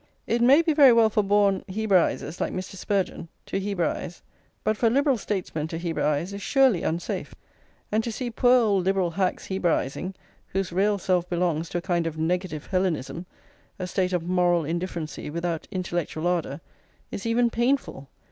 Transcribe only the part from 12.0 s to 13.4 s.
of negative Hellenism,